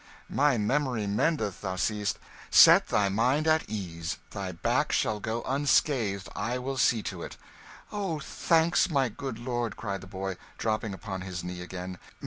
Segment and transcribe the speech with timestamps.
[0.31, 2.17] "My memory mendeth, thou seest.
[2.49, 7.37] Set thy mind at ease thy back shall go unscathed I will see to it."
[7.91, 11.99] "Oh, thanks, my good lord!" cried the boy, dropping upon his knee again.